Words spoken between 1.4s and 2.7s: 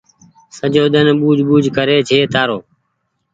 ٻوجه ڪري ڇي تآرو